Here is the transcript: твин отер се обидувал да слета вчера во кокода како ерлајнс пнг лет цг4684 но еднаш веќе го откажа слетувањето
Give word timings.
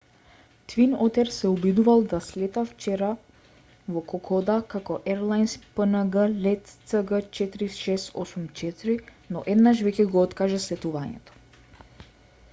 твин 0.67 0.93
отер 1.07 1.25
се 1.25 1.47
обидувал 1.49 1.99
да 2.13 2.19
слета 2.27 2.61
вчера 2.69 3.09
во 3.97 4.01
кокода 4.13 4.55
како 4.71 4.97
ерлајнс 5.15 5.53
пнг 5.79 6.17
лет 6.47 6.71
цг4684 6.93 8.95
но 9.35 9.43
еднаш 9.55 9.83
веќе 9.89 10.07
го 10.17 10.25
откажа 10.31 10.63
слетувањето 10.65 11.37